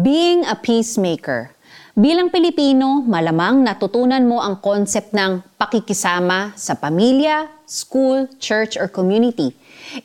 Being 0.00 0.48
a 0.48 0.56
peacemaker. 0.56 1.52
Bilang 1.92 2.32
Pilipino, 2.32 3.04
malamang 3.04 3.60
natutunan 3.60 4.24
mo 4.24 4.40
ang 4.40 4.56
concept 4.56 5.12
ng 5.12 5.44
pakikisama 5.60 6.56
sa 6.56 6.72
pamilya, 6.72 7.52
school, 7.68 8.24
church, 8.40 8.80
or 8.80 8.88
community. 8.88 9.52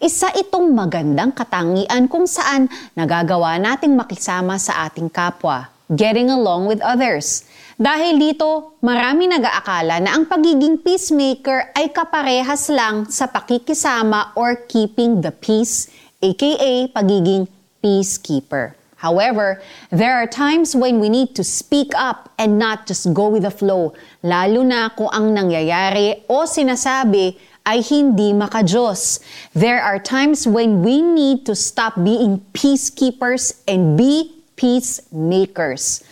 Isa 0.03 0.35
itong 0.35 0.75
magandang 0.75 1.31
katangian 1.31 2.11
kung 2.11 2.27
saan 2.27 2.67
nagagawa 2.91 3.55
nating 3.55 3.95
makisama 3.95 4.59
sa 4.59 4.91
ating 4.91 5.07
kapwa, 5.07 5.71
getting 5.87 6.27
along 6.27 6.67
with 6.67 6.83
others. 6.83 7.47
Dahil 7.79 8.19
dito, 8.19 8.75
marami 8.83 9.31
nag-aakala 9.31 10.03
na 10.03 10.11
ang 10.11 10.27
pagiging 10.27 10.83
peacemaker 10.83 11.71
ay 11.71 11.95
kaparehas 11.95 12.67
lang 12.67 13.07
sa 13.07 13.31
pakikisama 13.31 14.35
or 14.35 14.59
keeping 14.67 15.23
the 15.23 15.31
peace, 15.31 15.87
aka 16.19 16.91
pagiging 16.91 17.47
peacekeeper. 17.79 18.75
However, 18.95 19.59
there 19.91 20.15
are 20.15 20.27
times 20.27 20.75
when 20.75 21.03
we 21.03 21.11
need 21.11 21.35
to 21.35 21.43
speak 21.43 21.91
up 21.95 22.31
and 22.39 22.55
not 22.55 22.87
just 22.87 23.11
go 23.11 23.27
with 23.27 23.43
the 23.43 23.51
flow, 23.51 23.91
lalo 24.23 24.63
na 24.63 24.87
kung 24.95 25.11
ang 25.11 25.35
nangyayari 25.35 26.23
o 26.31 26.47
sinasabi 26.47 27.35
ay 27.67 27.81
hindi 27.83 28.31
makajos. 28.31 29.19
There 29.51 29.81
are 29.81 29.99
times 29.99 30.47
when 30.47 30.85
we 30.85 31.01
need 31.01 31.43
to 31.49 31.57
stop 31.57 31.97
being 31.99 32.45
peacekeepers 32.53 33.59
and 33.67 33.97
be 33.97 34.31
peacemakers. 34.55 36.05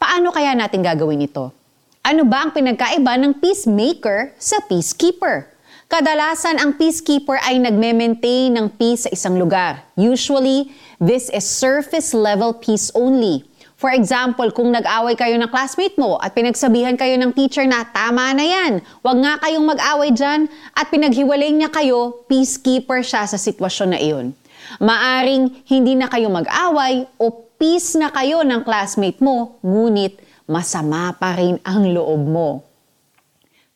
Paano 0.00 0.32
kaya 0.32 0.56
natin 0.56 0.80
gagawin 0.80 1.20
ito? 1.20 1.52
Ano 2.00 2.24
ba 2.24 2.48
ang 2.48 2.56
pinagkaiba 2.56 3.20
ng 3.20 3.36
peacemaker 3.42 4.32
sa 4.40 4.64
peacekeeper? 4.64 5.49
Kadalasan 5.90 6.62
ang 6.62 6.78
peacekeeper 6.78 7.34
ay 7.42 7.58
nagme-maintain 7.58 8.54
ng 8.54 8.78
peace 8.78 9.04
sa 9.04 9.10
isang 9.10 9.34
lugar. 9.34 9.82
Usually, 9.98 10.70
this 11.02 11.26
is 11.34 11.42
surface 11.42 12.14
level 12.14 12.54
peace 12.54 12.94
only. 12.94 13.42
For 13.74 13.90
example, 13.90 14.54
kung 14.54 14.70
nag-away 14.70 15.18
kayo 15.18 15.34
ng 15.34 15.50
classmate 15.50 15.98
mo 15.98 16.14
at 16.22 16.30
pinagsabihan 16.30 16.94
kayo 16.94 17.18
ng 17.18 17.34
teacher 17.34 17.66
na 17.66 17.82
tama 17.90 18.30
na 18.38 18.46
yan, 18.46 18.72
wag 19.02 19.18
nga 19.18 19.42
kayong 19.42 19.66
mag-away 19.66 20.14
dyan 20.14 20.46
at 20.78 20.94
pinaghiwalay 20.94 21.50
niya 21.50 21.74
kayo, 21.74 22.22
peacekeeper 22.30 23.02
siya 23.02 23.26
sa 23.26 23.34
sitwasyon 23.34 23.90
na 23.90 23.98
iyon. 23.98 24.30
Maaring 24.78 25.66
hindi 25.66 25.98
na 25.98 26.06
kayo 26.06 26.30
mag-away 26.30 27.02
o 27.18 27.50
peace 27.58 27.98
na 27.98 28.14
kayo 28.14 28.46
ng 28.46 28.62
classmate 28.62 29.18
mo, 29.18 29.58
ngunit 29.66 30.22
masama 30.46 31.18
pa 31.18 31.34
rin 31.34 31.58
ang 31.66 31.82
loob 31.82 32.22
mo. 32.30 32.62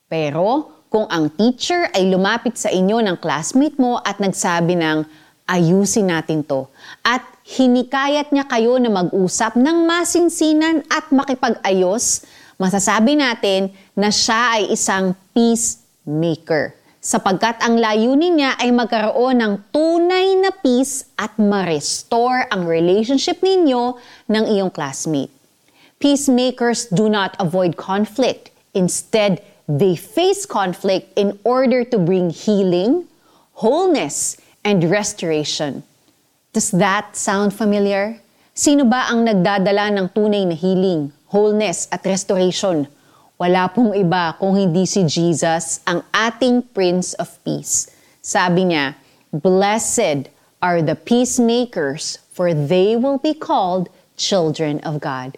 Pero 0.06 0.73
kung 0.94 1.10
ang 1.10 1.26
teacher 1.26 1.90
ay 1.90 2.06
lumapit 2.06 2.54
sa 2.54 2.70
inyo 2.70 3.02
ng 3.02 3.18
classmate 3.18 3.74
mo 3.82 3.98
at 3.98 4.22
nagsabi 4.22 4.78
ng 4.78 5.02
ayusin 5.50 6.06
natin 6.06 6.46
to 6.46 6.70
at 7.02 7.26
hinikayat 7.42 8.30
niya 8.30 8.46
kayo 8.46 8.78
na 8.78 8.94
mag-usap 8.94 9.58
ng 9.58 9.90
masinsinan 9.90 10.86
at 10.86 11.10
makipag-ayos, 11.10 12.22
masasabi 12.62 13.18
natin 13.18 13.74
na 13.98 14.14
siya 14.14 14.62
ay 14.62 14.70
isang 14.70 15.18
peacemaker 15.34 16.78
sapagkat 17.02 17.58
ang 17.58 17.74
layunin 17.74 18.38
niya 18.38 18.54
ay 18.54 18.70
magkaroon 18.70 19.42
ng 19.42 19.52
tunay 19.74 20.38
na 20.38 20.54
peace 20.62 21.10
at 21.18 21.34
ma-restore 21.42 22.46
ang 22.54 22.70
relationship 22.70 23.42
ninyo 23.42 23.98
ng 24.30 24.44
iyong 24.46 24.70
classmate. 24.70 25.34
Peacemakers 25.98 26.86
do 26.86 27.10
not 27.10 27.34
avoid 27.42 27.74
conflict. 27.74 28.54
Instead, 28.78 29.42
They 29.68 29.96
face 29.96 30.44
conflict 30.44 31.16
in 31.16 31.38
order 31.44 31.84
to 31.84 31.96
bring 31.98 32.28
healing, 32.30 33.08
wholeness, 33.54 34.36
and 34.64 34.90
restoration. 34.90 35.82
Does 36.52 36.70
that 36.72 37.16
sound 37.16 37.56
familiar? 37.56 38.20
Sino 38.52 38.84
ba 38.84 39.08
ang 39.10 39.26
nagdadala 39.26 39.90
ng 39.90 40.06
tunay 40.14 40.46
na 40.46 40.54
healing, 40.54 41.10
wholeness, 41.32 41.88
at 41.90 42.04
restoration? 42.06 42.86
Wala 43.34 43.66
pong 43.66 43.96
iba 43.98 44.38
kung 44.38 44.54
hindi 44.54 44.86
si 44.86 45.02
Jesus, 45.08 45.82
ang 45.88 46.06
ating 46.14 46.62
Prince 46.70 47.18
of 47.18 47.34
Peace. 47.42 47.90
Sabi 48.22 48.70
niya, 48.70 48.94
Blessed 49.34 50.30
are 50.62 50.78
the 50.78 50.94
peacemakers, 50.94 52.22
for 52.30 52.54
they 52.54 52.94
will 52.94 53.18
be 53.18 53.34
called 53.34 53.90
children 54.14 54.78
of 54.86 55.02
God. 55.02 55.34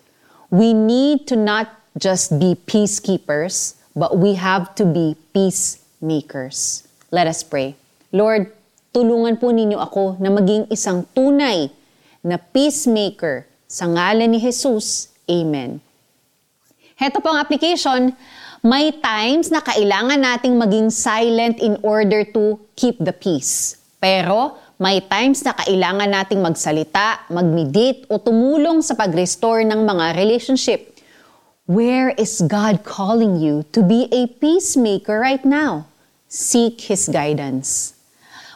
We 0.52 0.76
need 0.76 1.24
to 1.32 1.36
not 1.40 1.72
just 1.96 2.36
be 2.36 2.52
peacekeepers, 2.68 3.75
but 3.96 4.20
we 4.20 4.36
have 4.36 4.76
to 4.76 4.84
be 4.84 5.16
peacemakers. 5.32 6.84
Let 7.08 7.24
us 7.24 7.40
pray. 7.40 7.72
Lord, 8.12 8.52
tulungan 8.92 9.40
po 9.40 9.50
ninyo 9.50 9.80
ako 9.80 10.20
na 10.20 10.28
maging 10.28 10.68
isang 10.68 11.08
tunay 11.16 11.72
na 12.20 12.36
peacemaker 12.36 13.48
sa 13.64 13.88
ngalan 13.88 14.36
ni 14.36 14.38
Jesus. 14.38 15.08
Amen. 15.24 15.80
Heto 17.00 17.24
po 17.24 17.32
ang 17.32 17.40
application. 17.40 18.12
May 18.60 18.92
times 19.00 19.52
na 19.52 19.60
kailangan 19.60 20.20
nating 20.20 20.56
maging 20.56 20.88
silent 20.92 21.60
in 21.60 21.76
order 21.84 22.24
to 22.24 22.56
keep 22.76 22.96
the 23.00 23.12
peace. 23.12 23.78
Pero 24.00 24.58
may 24.76 25.00
times 25.04 25.40
na 25.44 25.56
kailangan 25.56 26.08
nating 26.08 26.40
magsalita, 26.40 27.28
mag-meditate 27.32 28.08
o 28.12 28.20
tumulong 28.20 28.84
sa 28.84 28.92
pag-restore 28.92 29.64
ng 29.64 29.80
mga 29.86 30.16
relationship. 30.16 30.95
Where 31.66 32.14
is 32.14 32.46
God 32.46 32.86
calling 32.86 33.42
you 33.42 33.66
to 33.74 33.82
be 33.82 34.06
a 34.14 34.30
peacemaker 34.38 35.18
right 35.18 35.42
now? 35.42 35.90
Seek 36.30 36.78
His 36.86 37.10
guidance. 37.10 37.90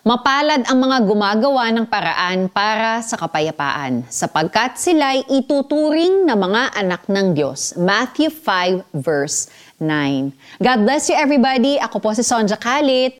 Mapalad 0.07 0.63
ang 0.71 0.79
mga 0.79 1.11
gumagawa 1.11 1.75
ng 1.75 1.91
paraan 1.91 2.47
para 2.47 3.03
sa 3.03 3.19
kapayapaan, 3.19 4.07
sapagkat 4.07 4.79
sila'y 4.79 5.27
ituturing 5.27 6.23
na 6.23 6.39
mga 6.39 6.71
anak 6.79 7.03
ng 7.11 7.35
Diyos. 7.35 7.75
Matthew 7.75 8.31
5 8.31 8.87
verse 8.95 9.51
9. 9.83 10.63
God 10.63 10.79
bless 10.87 11.11
you 11.11 11.19
everybody. 11.19 11.83
Ako 11.83 11.99
po 11.99 12.15
si 12.15 12.23
Sonja 12.23 12.55
Kalit. 12.55 13.19